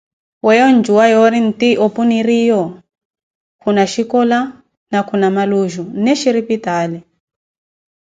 Weeyo 0.45 0.63
ondjuwa 0.69 1.03
yoori 1.13 1.39
nti 1.49 1.69
opu 1.85 2.01
niriiyo 2.09 2.61
khuna 3.61 3.83
shicola, 3.93 4.39
na 4.91 4.99
khuna 5.07 5.27
maluuju, 5.35 5.83
nne 5.97 6.13
shiripitaali. 6.19 6.99